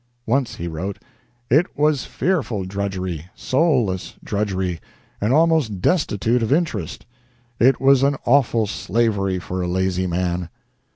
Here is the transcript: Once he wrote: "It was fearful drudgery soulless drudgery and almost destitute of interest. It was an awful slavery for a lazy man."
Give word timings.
Once 0.25 0.55
he 0.55 0.67
wrote: 0.67 0.97
"It 1.51 1.77
was 1.77 2.05
fearful 2.05 2.65
drudgery 2.65 3.27
soulless 3.35 4.15
drudgery 4.23 4.79
and 5.21 5.31
almost 5.31 5.79
destitute 5.79 6.41
of 6.41 6.51
interest. 6.51 7.05
It 7.59 7.79
was 7.79 8.01
an 8.01 8.15
awful 8.25 8.65
slavery 8.65 9.37
for 9.37 9.61
a 9.61 9.67
lazy 9.67 10.07
man." 10.07 10.49